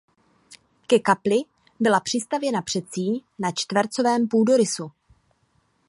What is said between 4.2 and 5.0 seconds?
půdorysu.